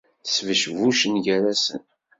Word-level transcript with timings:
Sbecbucen 0.33 1.15
gar-asen. 1.25 1.81